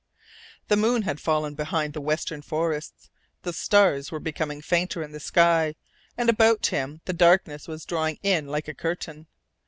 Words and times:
The 0.67 0.75
moon 0.77 1.03
had 1.03 1.19
fallen 1.19 1.53
behind 1.53 1.93
the 1.93 2.01
western 2.01 2.41
forests; 2.41 3.11
the 3.43 3.53
stars 3.53 4.11
were 4.11 4.19
becoming 4.19 4.59
fainter 4.59 5.03
in 5.03 5.11
the 5.11 5.19
sky, 5.19 5.75
and 6.17 6.27
about 6.27 6.65
him 6.65 7.01
the 7.05 7.13
darkness 7.13 7.67
was 7.67 7.85
drawing 7.85 8.17
in 8.23 8.47
like 8.47 8.67
a 8.67 8.73
curtain. 8.73 9.27